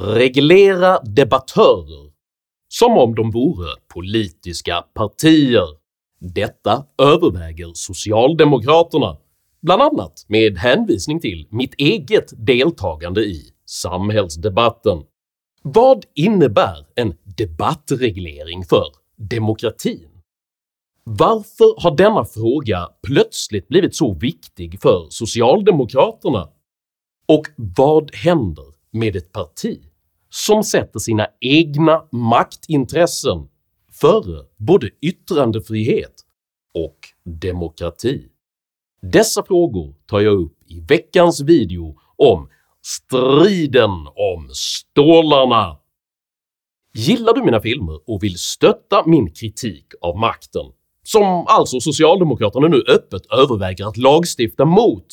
[0.00, 2.10] reglera debattörer
[2.68, 5.66] som om de vore politiska partier.
[6.20, 9.16] Detta överväger Socialdemokraterna,
[9.62, 15.02] bland annat med hänvisning till mitt eget deltagande i samhällsdebatten.
[15.62, 18.86] Vad innebär en debattreglering för
[19.16, 20.08] demokratin?
[21.04, 26.48] Varför har denna fråga plötsligt blivit så viktig för socialdemokraterna?
[27.28, 29.89] Och vad händer med ett parti
[30.30, 33.48] som sätter sina egna maktintressen
[33.92, 36.14] före både yttrandefrihet
[36.74, 38.28] och demokrati?
[39.02, 42.48] Dessa frågor tar jag upp i veckans video om
[42.82, 45.76] “striden om stålarna”.
[46.94, 50.66] Gillar du mina filmer och vill stötta min kritik av makten,
[51.02, 55.06] som alltså socialdemokraterna nu öppet överväger att lagstifta mot,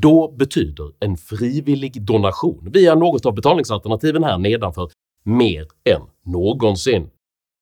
[0.00, 4.90] då betyder en frivillig donation via något av betalningsalternativen här nedanför
[5.24, 7.10] mer än någonsin.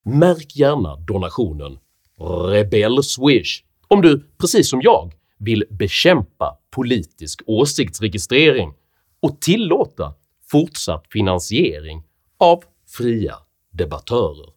[0.05, 1.79] Märk gärna donationen
[2.19, 8.75] REBELL-Swish om du, precis som jag, vill bekämpa politisk åsiktsregistrering
[9.21, 10.15] och tillåta
[10.51, 12.03] fortsatt finansiering
[12.39, 13.35] av fria
[13.71, 14.49] debattörer.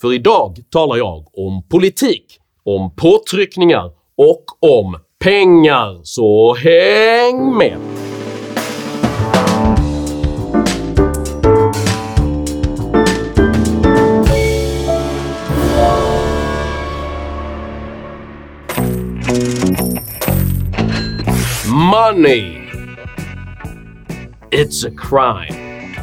[0.00, 7.78] För idag talar jag om politik, om påtryckningar och om pengar, så häng med!
[21.66, 22.70] Money!
[24.50, 25.94] It's a crime.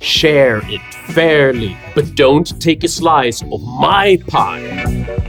[0.00, 5.23] Share it fairly, but don't take a slice of my pie.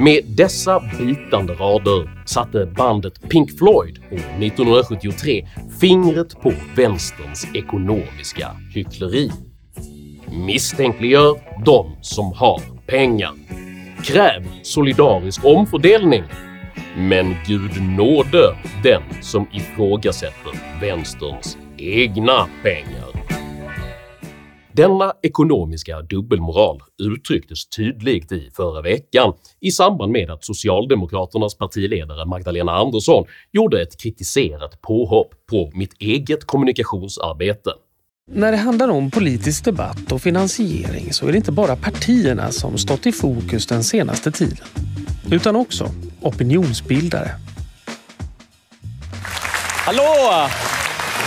[0.00, 5.48] Med dessa bitande rader satte bandet Pink Floyd år 1973
[5.80, 9.30] fingret på vänsterns ekonomiska hyckleri.
[10.46, 13.32] Misstänkliggör de som har pengar.
[14.04, 16.22] Kräv solidarisk omfördelning.
[16.96, 23.19] Men gud nåde den som ifrågasätter vänsterns egna pengar.
[24.72, 32.72] Denna ekonomiska dubbelmoral uttrycktes tydligt i förra veckan i samband med att socialdemokraternas partiledare Magdalena
[32.72, 37.70] Andersson gjorde ett kritiserat påhopp på mitt eget kommunikationsarbete.
[38.32, 42.78] När det handlar om politisk debatt och finansiering så är det inte bara partierna som
[42.78, 44.66] stått i fokus den senaste tiden,
[45.32, 45.86] utan också
[46.20, 47.30] opinionsbildare.
[49.86, 50.48] Hallå!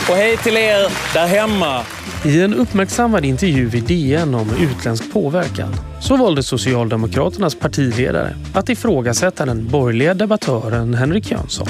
[0.09, 1.86] Och hej till er där hemma!
[2.25, 9.46] I en uppmärksammad intervju i DN om utländsk påverkan så valde Socialdemokraternas partiledare att ifrågasätta
[9.46, 11.68] den borgerliga debattören Henrik Jönsson.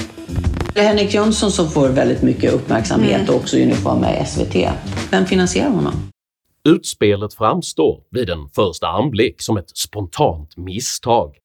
[0.74, 3.30] Det är Henrik Jönsson som får väldigt mycket uppmärksamhet mm.
[3.30, 4.56] och också uniform med SVT.
[5.12, 5.94] Vem finansierar honom?
[6.70, 11.36] Utspelet framstår vid en första anblick som ett spontant misstag,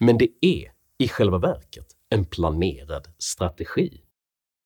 [0.00, 0.64] men det är
[0.98, 4.01] i själva verket en planerad strategi.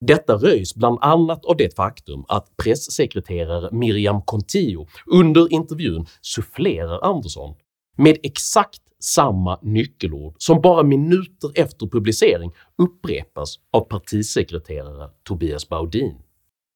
[0.00, 7.54] Detta röjs bland annat av det faktum att pressekreterare Miriam Kontio under intervjun sufflerar Andersson
[7.98, 16.14] med exakt samma nyckelord som bara minuter efter publicering upprepas av partisekreterare Tobias Baudin.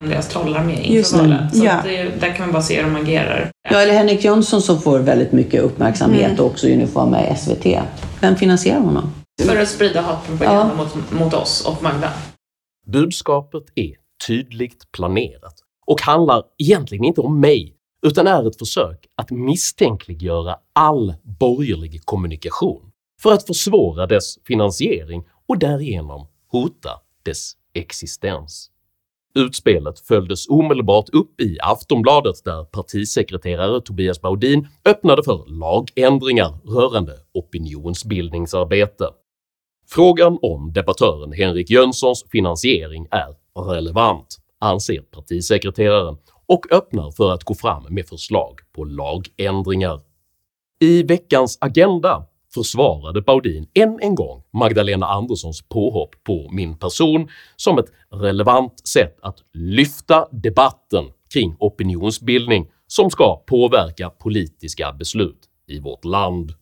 [0.05, 1.55] Deras trollar med inför valet.
[1.55, 1.81] Så ja.
[1.83, 3.51] det, där kan man bara se hur de agerar.
[3.69, 6.39] Ja, eller Henrik Jönsson som får väldigt mycket uppmärksamhet mm.
[6.39, 7.65] och också uniform med SVT.
[8.21, 9.13] Vem finansierar honom?
[9.45, 10.83] För att sprida hatpropaganda ja.
[10.83, 12.09] mot, mot oss och Magda.
[12.87, 13.95] Budskapet är
[14.27, 15.53] tydligt planerat
[15.85, 22.91] och handlar egentligen inte om mig utan är ett försök att misstänkliggöra all borgerlig kommunikation
[23.21, 26.89] för att försvåra dess finansiering och därigenom hota
[27.23, 28.71] dess existens.
[29.35, 39.05] Utspelet följdes omedelbart upp i Aftonbladet där partisekreterare Tobias Baudin öppnade för lagändringar rörande opinionsbildningsarbete.
[39.93, 47.55] Frågan om debattören Henrik Jönssons finansiering är relevant, anser partisekreteraren och öppnar för att gå
[47.55, 50.01] fram med förslag på lagändringar.
[50.81, 57.77] I veckans agenda försvarade Baudin än en gång Magdalena Anderssons påhopp på min person som
[57.77, 66.05] ett relevant sätt att lyfta debatten kring opinionsbildning som ska påverka politiska beslut i vårt
[66.05, 66.53] land.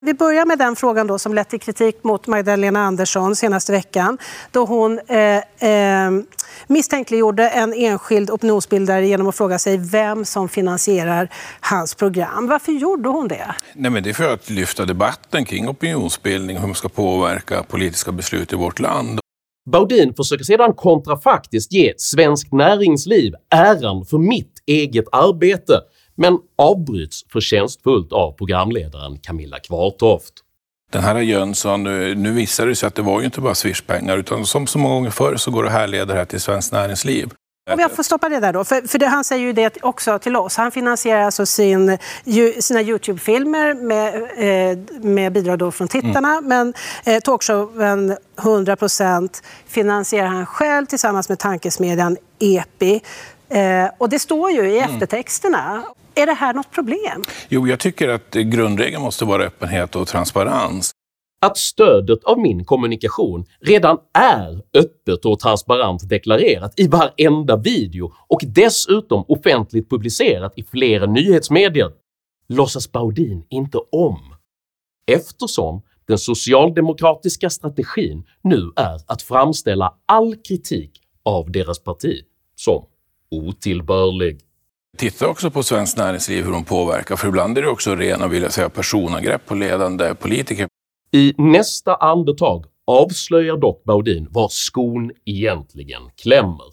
[0.00, 4.18] Vi börjar med den frågan då som lett till kritik mot Magdalena Andersson senaste veckan
[4.50, 5.36] då hon eh,
[5.70, 6.10] eh,
[6.66, 11.28] misstänkliggjorde en enskild opinionsbildare genom att fråga sig vem som finansierar
[11.60, 12.46] hans program.
[12.46, 13.54] Varför gjorde hon det?
[13.74, 17.62] Nej, men det är för att lyfta debatten kring opinionsbildning och hur man ska påverka
[17.62, 19.20] politiska beslut i vårt land.
[19.70, 25.80] Baudin försöker sedan kontrafaktiskt ge Svenskt Näringsliv äran för mitt eget arbete
[26.16, 30.34] men avbryts förtjänstfullt av programledaren Camilla Kvartoft.
[30.92, 31.84] Den här Jönsson,
[32.22, 34.94] nu visar det sig att det var ju inte bara swishpengar utan som så många
[34.94, 37.30] gånger förr så går det att härleda det här till Svenskt Näringsliv.
[37.70, 40.18] Om jag får stoppa det där då, för, för det, han säger ju det också
[40.18, 40.56] till oss.
[40.56, 46.48] Han finansierar alltså sin, ju, sina Youtube-filmer med, eh, med bidrag då från tittarna, mm.
[46.48, 46.74] men
[47.04, 53.02] eh, talkshowen 100% finansierar han själv tillsammans med tankesmedjan EPI.
[53.48, 54.96] Eh, och det står ju i mm.
[56.16, 57.22] Är det här något problem?
[57.48, 60.90] Jo, jag tycker att grundregeln måste vara öppenhet och transparens.
[61.40, 68.40] Att stödet av min kommunikation redan är öppet och transparent deklarerat i varenda video och
[68.46, 71.90] dessutom offentligt publicerat i flera nyhetsmedier
[72.48, 74.34] låtsas Baudin inte om
[75.06, 82.24] eftersom den socialdemokratiska strategin nu är att framställa all kritik av deras parti
[82.54, 82.84] som
[83.30, 84.40] otillbörlig.
[84.96, 88.42] Titta också på Svenskt Näringsliv, hur de påverkar, för ibland är det också rena vill
[88.42, 90.68] jag säga, personangrepp på ledande politiker.
[91.12, 96.66] I nästa andetag avslöjar dock Baudin var skon egentligen klämmer,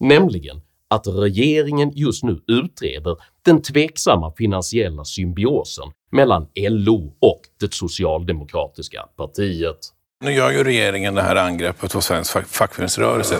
[0.00, 0.60] nämligen
[0.90, 9.78] att regeringen just nu utreder den tveksamma finansiella symbiosen mellan LO och det socialdemokratiska partiet.
[10.24, 13.38] Nu gör ju regeringen det här angreppet på svensk fackföreningsrörelse.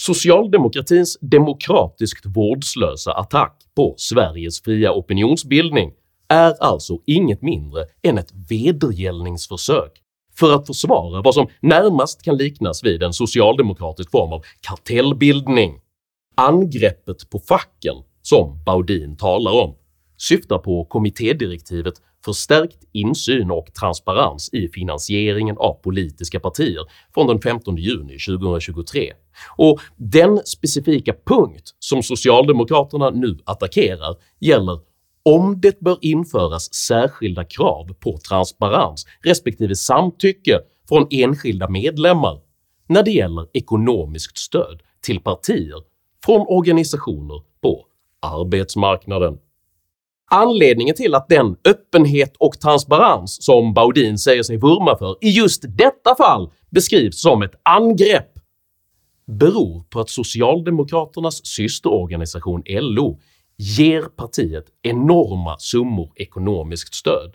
[0.00, 5.92] Socialdemokratins demokratiskt vårdslösa attack på Sveriges fria opinionsbildning
[6.28, 9.92] är alltså inget mindre än ett vedergällningsförsök
[10.38, 15.80] för att försvara vad som närmast kan liknas vid en socialdemokratisk form av kartellbildning.
[16.36, 19.74] Angreppet på facken, som Baudin talar om,
[20.16, 21.94] syftar på kommittédirektivet
[22.26, 26.82] förstärkt insyn och transparens i finansieringen av politiska partier
[27.14, 29.12] från den 15 juni 2023
[29.56, 34.78] och den specifika punkt som socialdemokraterna nu attackerar gäller
[35.22, 42.40] om det bör införas särskilda krav på transparens respektive samtycke från enskilda medlemmar
[42.88, 45.82] när det gäller ekonomiskt stöd till partier
[46.26, 47.86] från organisationer på
[48.22, 49.38] arbetsmarknaden.
[50.30, 55.64] Anledningen till att den öppenhet och transparens som Baudin säger sig vurma för i just
[55.68, 58.32] detta fall beskrivs som ett angrepp
[59.26, 63.20] beror på att socialdemokraternas systerorganisation LO
[63.56, 67.34] ger partiet enorma summor ekonomiskt stöd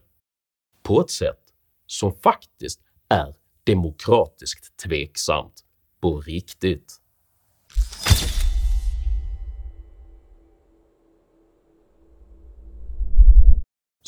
[0.84, 1.40] på ett sätt
[1.88, 5.64] som faktiskt är demokratiskt tveksamt
[6.02, 7.01] på riktigt.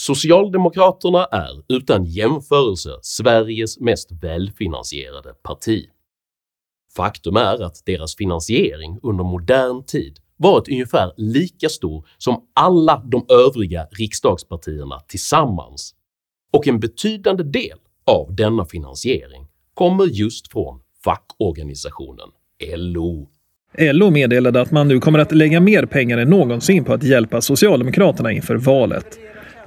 [0.06, 5.86] Socialdemokraterna är utan jämförelse Sveriges mest välfinansierade parti.
[6.96, 13.26] Faktum är att deras finansiering under modern tid varit ungefär lika stor som alla de
[13.30, 15.96] övriga riksdagspartierna tillsammans,
[16.54, 22.30] och en betydande del av denna finansiering kommer just från fackorganisationen
[22.76, 23.30] LO.
[23.78, 27.42] LO meddelade att man nu kommer att lägga mer pengar än någonsin på att hjälpa
[27.42, 29.20] Socialdemokraterna inför valet.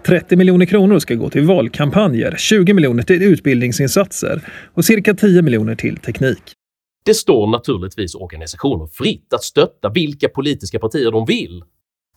[0.06, 4.42] 30 miljoner kronor ska gå till valkampanjer, 20 miljoner till utbildningsinsatser
[4.74, 6.42] och cirka 10 miljoner till teknik.
[7.04, 11.64] Det står naturligtvis organisationer fritt att stötta vilka politiska partier de vill,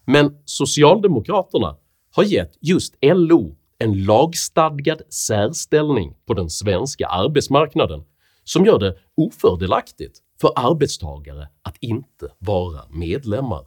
[0.08, 1.78] men Socialdemokraterna
[2.12, 8.04] har gett just LO en lagstadgad särställning på den svenska arbetsmarknaden
[8.44, 13.66] som gör det ofördelaktigt för arbetstagare att inte vara medlemmar.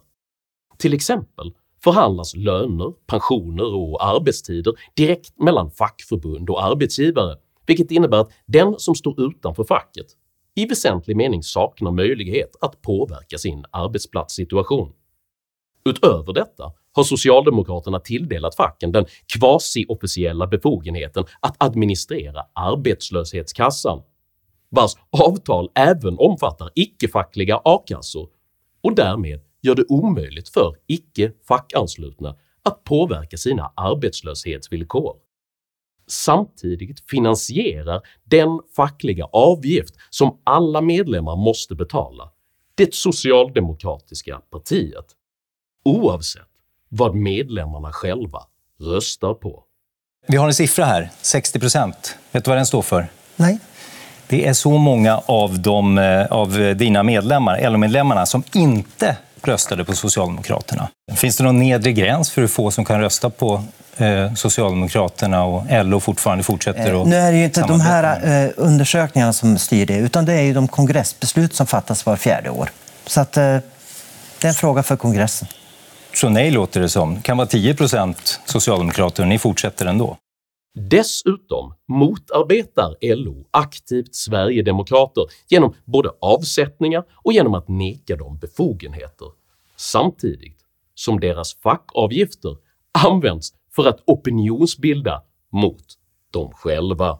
[0.77, 8.31] Till exempel förhandlas löner, pensioner och arbetstider direkt mellan fackförbund och arbetsgivare vilket innebär att
[8.45, 10.05] den som står utanför facket
[10.55, 14.93] i väsentlig mening saknar möjlighet att påverka sin arbetsplatssituation.
[15.85, 24.01] Utöver detta har socialdemokraterna tilldelat facken den quasi-officiella befogenheten att administrera arbetslöshetskassan,
[24.69, 28.29] vars avtal även omfattar icke-fackliga a-kassor
[28.83, 35.13] och därmed gör det omöjligt för icke-fackanslutna att påverka sina arbetslöshetsvillkor
[36.07, 42.29] samtidigt finansierar den fackliga avgift som alla medlemmar måste betala
[42.75, 45.05] det socialdemokratiska partiet,
[45.85, 46.47] oavsett
[46.89, 48.39] vad medlemmarna själva
[48.79, 49.63] röstar på.
[50.27, 52.17] Vi har en siffra här, 60 procent.
[52.31, 53.07] Vet du vad den står för?
[53.35, 53.59] Nej.
[54.27, 59.95] Det är så många av, de, eh, av dina medlemmar, LO-medlemmarna, som inte röstade på
[59.95, 60.89] Socialdemokraterna.
[61.15, 63.63] Finns det någon nedre gräns för hur få som kan rösta på
[63.97, 68.51] eh, Socialdemokraterna och LO fortfarande fortsätter att Nu är det ju inte de här eh,
[68.57, 72.69] undersökningarna som styr det, utan det är ju de kongressbeslut som fattas var fjärde år.
[73.05, 75.47] Så att, eh, det är en fråga för kongressen.
[76.13, 77.15] Så nej, låter det som.
[77.15, 80.17] Det kan vara 10 procent socialdemokrater och ni fortsätter ändå.
[80.75, 89.27] Dessutom motarbetar LO aktivt Sverigedemokrater genom både avsättningar och genom att neka dem befogenheter,
[89.75, 90.57] samtidigt
[90.95, 92.57] som deras fackavgifter
[93.05, 95.85] används för att opinionsbilda mot
[96.31, 97.19] dem själva.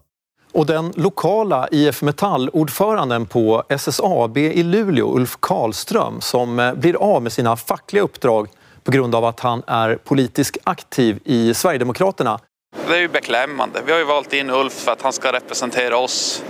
[0.54, 7.24] Och den lokala IF Metall-ordföranden på SSAB i Luleå, Ulf Karlström, som eh, blir av
[7.24, 8.48] med sina fackliga uppdrag
[8.84, 12.40] på grund av att han är politiskt aktiv i Sverigedemokraterna.
[12.88, 13.80] Det är ju beklämmande.
[13.86, 16.44] Vi har ju valt in Ulf för att han ska representera oss.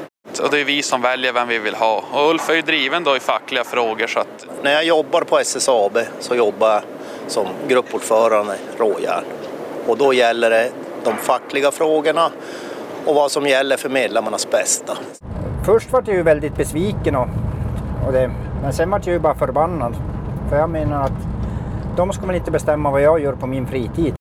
[0.43, 2.03] Och det är vi som väljer vem vi vill ha.
[2.13, 4.07] Och Ulf är ju driven då i fackliga frågor.
[4.07, 4.47] Så att...
[4.63, 6.81] När jag jobbar på SSAB så jobbar jag
[7.27, 9.23] som gruppordförande råjärn.
[9.87, 10.71] Och då gäller det
[11.03, 12.31] de fackliga frågorna
[13.05, 14.97] och vad som gäller för medlemmarnas bästa.
[15.65, 17.27] Först var jag ju väldigt besviken och,
[18.07, 19.95] och det, men sen var jag ju bara förbannad.
[20.49, 21.27] För jag menar att
[21.97, 24.13] de ska väl inte bestämma vad jag gör på min fritid.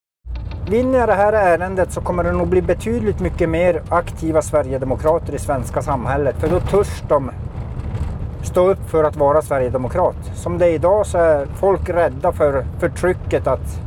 [0.69, 5.35] Vinner jag det här ärendet så kommer det nog bli betydligt mycket mer aktiva Sverigedemokrater
[5.35, 6.35] i svenska samhället.
[6.39, 7.31] För då törs de
[8.43, 10.15] stå upp för att vara Sverigedemokrat.
[10.35, 13.79] Som det är idag så är folk rädda för förtrycket att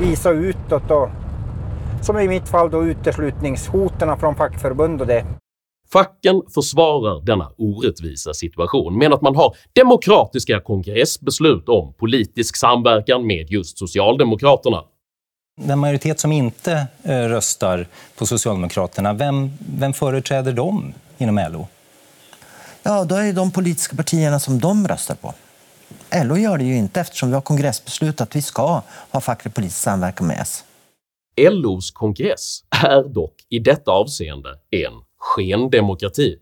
[0.00, 1.08] visa utåt och
[2.02, 5.24] som i mitt fall då uteslutningshoten från fackförbund och det.
[5.92, 13.50] Facken försvarar denna orättvisa situation med att man har demokratiska kongressbeslut om politisk samverkan med
[13.50, 14.82] just Socialdemokraterna.
[15.66, 17.86] Den majoritet som inte eh, röstar
[18.16, 21.66] på Socialdemokraterna, vem, vem företräder dem inom LO?
[22.82, 25.34] Ja, då är det de politiska partierna som de röstar på.
[26.24, 29.80] LO gör det ju inte eftersom vi har kongressbeslut att vi ska ha facklig politisk
[29.80, 30.64] samverkan med S.
[31.50, 36.36] LOs kongress är dock i detta avseende en skendemokrati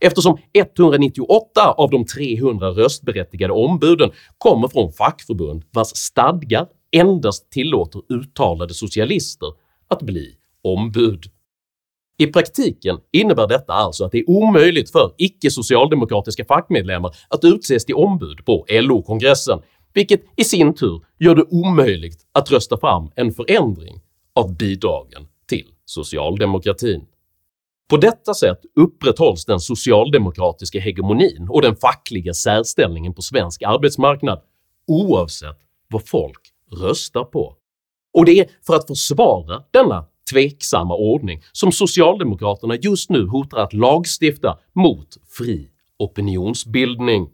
[0.00, 8.74] eftersom 198 av de 300 röstberättigade ombuden kommer från fackförbund vars stadgar endast tillåter uttalade
[8.74, 9.48] socialister
[9.88, 11.24] att bli ombud.
[12.18, 17.94] I praktiken innebär detta alltså att det är omöjligt för icke-socialdemokratiska fackmedlemmar att utses till
[17.94, 24.00] ombud på LO-kongressen, vilket i sin tur gör det omöjligt att rösta fram en förändring
[24.34, 27.06] av bidragen till socialdemokratin.
[27.90, 34.40] På detta sätt upprätthålls den socialdemokratiska hegemonin och den fackliga särställningen på svensk arbetsmarknad
[34.86, 35.58] oavsett
[35.88, 37.56] vad folk röstar på.
[38.14, 43.72] Och det är för att försvara denna tveksamma ordning som socialdemokraterna just nu hotar att
[43.72, 47.28] lagstifta mot fri opinionsbildning.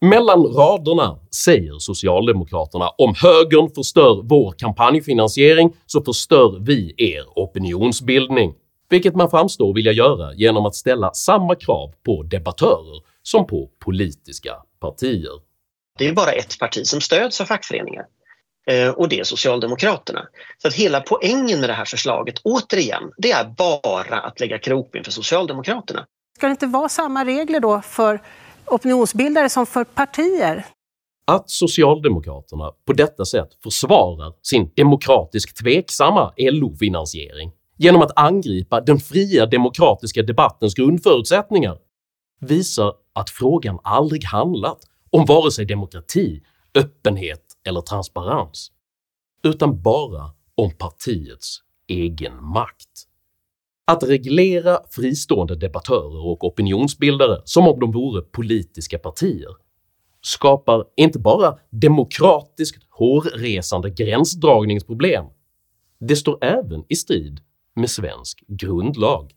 [0.00, 8.54] Mellan raderna säger socialdemokraterna “om högern förstör vår kampanjfinansiering så förstör vi er opinionsbildning”
[8.92, 14.52] vilket man framstår vilja göra genom att ställa samma krav på debattörer som på politiska
[14.80, 15.40] partier.
[15.98, 18.04] Det är bara ett parti som stöds av fackföreningar
[18.66, 20.28] eh, och det är Socialdemokraterna.
[20.58, 25.04] Så att hela poängen med det här förslaget, återigen, det är bara att lägga kroppen
[25.04, 26.06] för Socialdemokraterna.
[26.36, 28.20] Ska det inte vara samma regler då för
[28.66, 30.66] opinionsbildare som för partier?
[31.24, 39.46] Att Socialdemokraterna på detta sätt försvarar sin demokratiskt tveksamma LO-finansiering genom att angripa den fria
[39.46, 41.78] demokratiska debattens grundförutsättningar
[42.40, 44.78] visar att frågan aldrig handlat
[45.10, 46.42] om vare sig demokrati,
[46.74, 48.72] öppenhet eller transparens,
[49.44, 51.58] utan bara om partiets
[51.88, 53.08] egen makt.
[53.84, 59.50] Att reglera fristående debattörer och opinionsbildare som om de vore politiska partier
[60.20, 65.24] skapar inte bara demokratiskt hårresande gränsdragningsproblem,
[66.00, 67.40] det står även i strid
[67.76, 69.32] med svensk grundlag.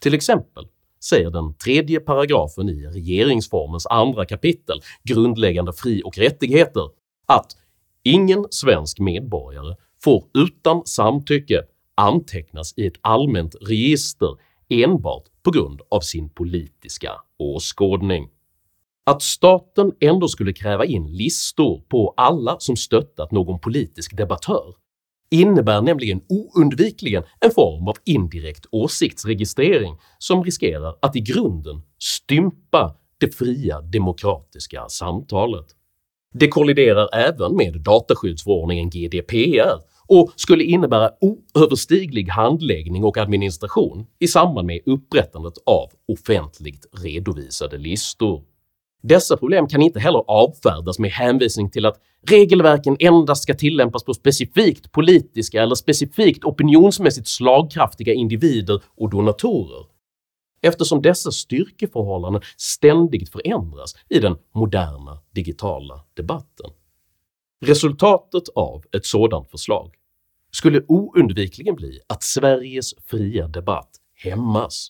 [0.00, 0.68] Till exempel
[1.04, 6.90] säger den tredje paragrafen i regeringsformens andra kapitel “Grundläggande fri och rättigheter”
[7.26, 7.56] att
[8.02, 11.62] “ingen svensk medborgare får utan samtycke
[11.94, 14.36] antecknas i ett allmänt register
[14.68, 18.28] enbart på grund av sin politiska åskådning”.
[19.06, 24.74] Att staten ändå skulle kräva in listor på alla som stöttat någon politisk debattör
[25.30, 33.34] innebär nämligen oundvikligen en form av indirekt åsiktsregistrering som riskerar att i grunden stympa det
[33.34, 35.66] fria demokratiska samtalet.
[36.34, 44.66] Det kolliderar även med dataskyddsförordningen GDPR och skulle innebära oöverstiglig handläggning och administration i samband
[44.66, 48.42] med upprättandet av offentligt redovisade listor.
[49.02, 54.14] Dessa problem kan inte heller avfärdas med hänvisning till att regelverken endast ska tillämpas på
[54.14, 59.86] specifikt politiska eller specifikt opinionsmässigt slagkraftiga individer och donatorer,
[60.62, 66.70] eftersom dessa styrkeförhållanden ständigt förändras i den moderna digitala debatten.
[67.64, 69.94] Resultatet av ett sådant förslag
[70.50, 74.88] skulle oundvikligen bli att Sveriges fria debatt hämmas.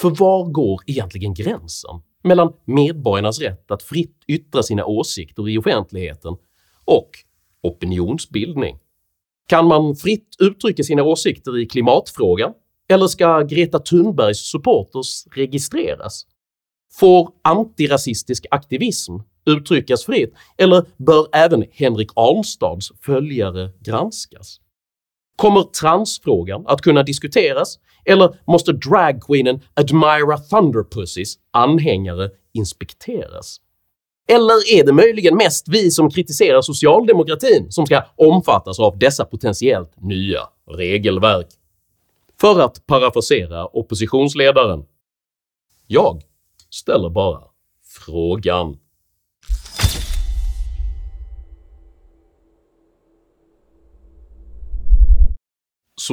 [0.00, 6.36] För var går egentligen gränsen mellan medborgarnas rätt att fritt yttra sina åsikter i offentligheten
[6.84, 7.10] och
[7.62, 8.78] opinionsbildning?
[9.46, 12.52] Kan man fritt uttrycka sina åsikter i klimatfrågan,
[12.88, 16.26] eller ska Greta Thunbergs supporters registreras?
[16.92, 19.12] Får antirasistisk aktivism
[19.46, 24.60] uttryckas fritt, eller bör även Henrik Arnstads följare granskas?
[25.40, 33.56] Kommer transfrågan att kunna diskuteras, eller måste dragqueenen Admira Thunderpussys anhängare inspekteras?
[34.28, 39.92] Eller är det möjligen mest vi som kritiserar socialdemokratin som ska omfattas av dessa potentiellt
[39.96, 41.48] nya regelverk?
[42.40, 44.84] För att parafrasera oppositionsledaren
[45.86, 46.22] “Jag
[46.70, 47.42] ställer bara
[48.04, 48.76] frågan”.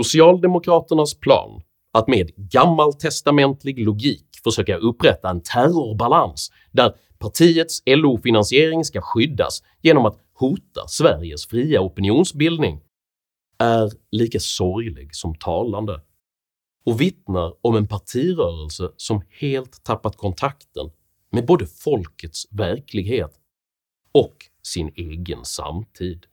[0.03, 1.61] Socialdemokraternas plan
[1.93, 10.19] att med gammaltestamentlig logik försöka upprätta en terrorbalans där partiets LO-finansiering ska skyddas genom att
[10.33, 12.81] hota Sveriges fria opinionsbildning
[13.59, 16.01] är lika sorglig som talande
[16.85, 20.89] och vittnar om en partirörelse som helt tappat kontakten
[21.31, 23.31] med både folkets verklighet
[24.11, 26.25] och sin egen samtid.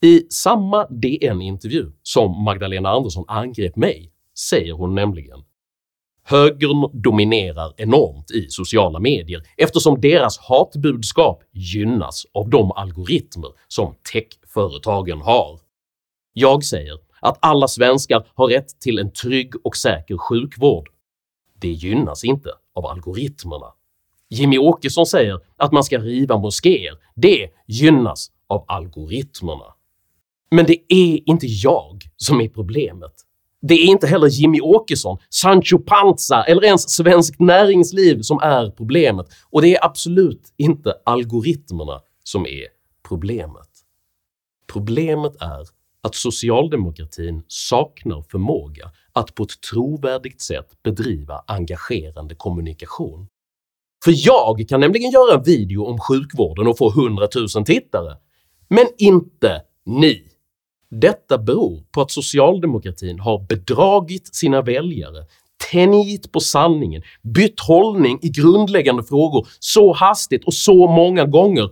[0.00, 5.44] I samma DN-intervju som Magdalena Andersson angrep mig säger hon nämligen
[6.22, 15.20] “Högern dominerar enormt i sociala medier eftersom deras hatbudskap gynnas av de algoritmer som techföretagen
[15.20, 15.60] har.
[16.32, 20.88] Jag säger att alla svenskar har rätt till en trygg och säker sjukvård.
[21.54, 23.66] Det gynnas inte av algoritmerna.
[24.28, 26.98] Jimmy Åkesson säger att man ska riva moskéer.
[27.14, 29.74] Det gynnas av algoritmerna.
[30.50, 33.12] Men det är inte jag som är problemet.
[33.60, 39.26] Det är inte heller Jimmy Åkesson, Sancho Panza eller ens Svenskt Näringsliv som är problemet
[39.50, 42.66] och det är absolut inte algoritmerna som är
[43.08, 43.68] problemet.
[44.72, 45.66] Problemet är
[46.02, 53.28] att socialdemokratin saknar förmåga att på ett trovärdigt sätt bedriva engagerande kommunikation.
[54.04, 58.16] För jag kan nämligen göra en video om sjukvården och få 100 000 tittare,
[58.68, 60.28] men inte ni.
[60.90, 65.24] Detta beror på att socialdemokratin har bedragit sina väljare,
[65.70, 71.70] tänjt på sanningen, bytt hållning i grundläggande frågor så hastigt och så många gånger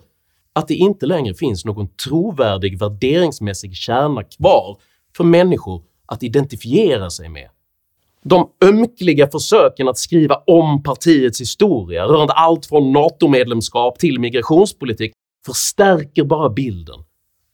[0.53, 4.81] att det inte längre finns någon trovärdig värderingsmässig kärna kvar
[5.17, 7.49] för människor att identifiera sig med.
[8.25, 15.13] De ömkliga försöken att skriva om partiets historia rörande allt från NATO-medlemskap till migrationspolitik
[15.47, 17.05] förstärker bara bilden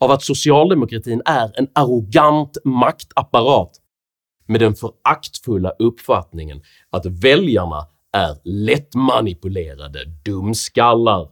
[0.03, 3.71] av att socialdemokratin är en arrogant maktapparat
[4.47, 11.29] med den föraktfulla uppfattningen att väljarna är lättmanipulerade dumskallar.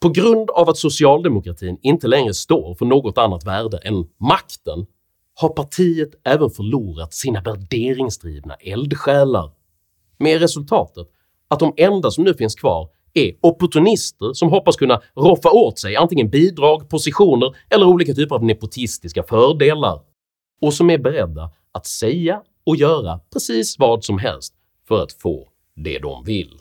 [0.00, 4.86] På grund av att socialdemokratin inte längre står för något annat värde än makten
[5.34, 9.50] har partiet även förlorat sina värderingsdrivna eldsjälar,
[10.18, 11.06] med resultatet
[11.48, 15.96] att de enda som nu finns kvar är opportunister som hoppas kunna roffa åt sig
[15.96, 20.00] antingen bidrag, positioner eller olika typer av nepotistiska fördelar
[20.60, 24.54] och som är beredda att säga och göra precis vad som helst
[24.88, 26.58] för att få det de vill.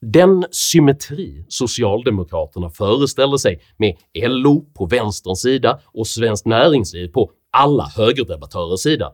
[0.00, 7.84] Den symmetri socialdemokraterna föreställer sig med LO på vänsterns sida och Svenskt Näringsliv på alla
[7.84, 9.12] högerdebattörers sida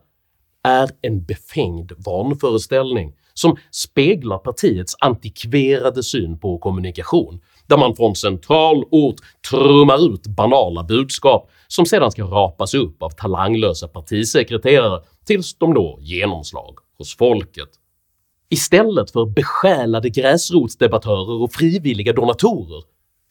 [0.64, 8.84] är en befängd vanföreställning som speglar partiets antikverade syn på kommunikation, där man från central
[8.90, 9.16] ort
[9.50, 16.00] trummar ut banala budskap som sedan ska rapas upp av talanglösa partisekreterare tills de når
[16.00, 17.68] genomslag hos folket.
[18.50, 22.82] Istället för besjälade gräsrotsdebattörer och frivilliga donatorer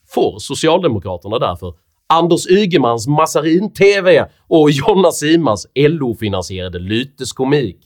[0.08, 1.74] får socialdemokraterna därför
[2.06, 7.78] Anders Ygemans Massarin-TV och Jonna Simas LO-finansierade lyteskomik.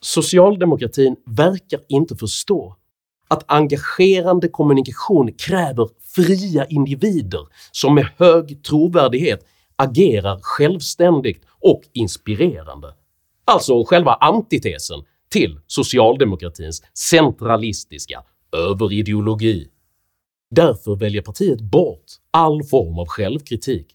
[0.00, 2.76] Socialdemokratin verkar inte förstå
[3.28, 12.94] att engagerande kommunikation kräver fria individer som med hög trovärdighet agerar självständigt och inspirerande.
[13.44, 19.68] Alltså själva antitesen till socialdemokratins centralistiska överideologi.
[20.50, 23.86] Därför väljer partiet bort all form av självkritik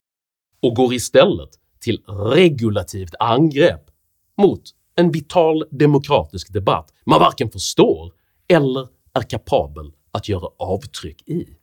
[0.62, 3.92] och går istället till regulativt angrepp
[4.38, 4.62] mot
[4.96, 8.14] en vital demokratisk debatt man varken förstår
[8.48, 11.58] eller är kapabel att göra avtryck i.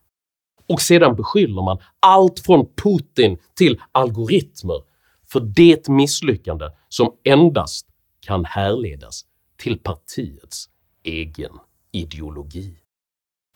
[0.69, 4.83] Och sedan beskyller man allt från Putin till algoritmer
[5.27, 7.87] för det misslyckande som endast
[8.21, 9.25] kan härledas
[9.57, 10.69] till partiets
[11.05, 11.53] egen
[11.93, 12.77] ideologi.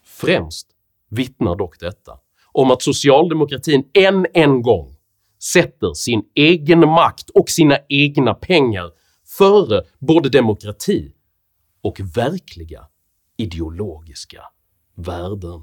[0.05, 0.69] Främst
[1.11, 2.19] vittnar dock detta
[2.53, 4.97] om att socialdemokratin än en gång
[5.53, 8.91] sätter sin egen makt och sina egna pengar
[9.39, 11.13] före både demokrati
[11.83, 12.87] och verkliga
[13.37, 14.41] ideologiska
[14.95, 15.63] värden.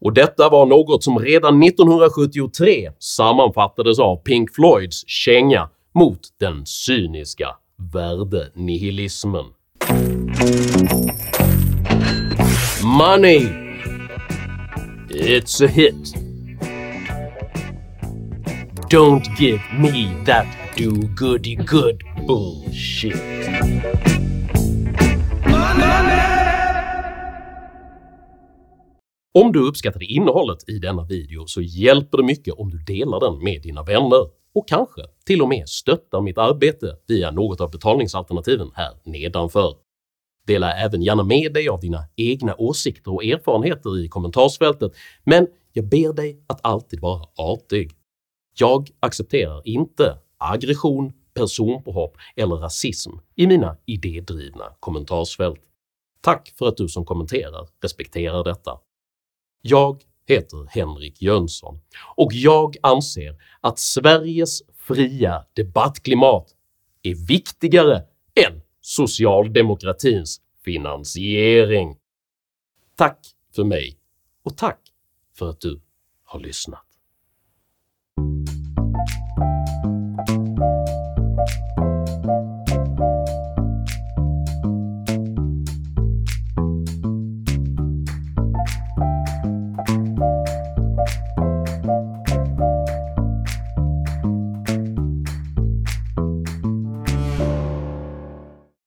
[0.00, 7.56] Och detta var något som redan 1973 sammanfattades av Pink Floyds känga mot den cyniska
[7.92, 9.44] värdenihilismen.
[12.84, 13.70] Money!
[15.10, 16.14] It's a hit.
[18.90, 23.14] Don't give me that do-goody-good bullshit.
[29.34, 33.44] Om du uppskattade innehållet i denna video så hjälper det mycket om du delar den
[33.44, 38.70] med dina vänner och kanske till och med stöttar mitt arbete via något av betalningsalternativen
[38.74, 39.74] här nedanför.
[40.46, 44.92] Dela även gärna med dig av dina egna åsikter och erfarenheter i kommentarsfältet,
[45.24, 47.90] men jag ber dig att alltid vara artig.
[48.58, 55.60] Jag accepterar inte aggression, personpåhopp eller rasism i mina idédrivna kommentarsfält.
[56.20, 58.78] Tack för att du som kommenterar respekterar detta.
[59.62, 61.80] Jag heter Henrik Jönsson
[62.16, 66.54] och jag anser att Sveriges fria debattklimat
[67.02, 68.02] är viktigare
[68.46, 71.96] än socialdemokratins finansiering.
[72.96, 73.98] Tack för mig
[74.42, 74.80] och tack
[75.38, 75.80] för att du
[76.24, 76.89] har lyssnat.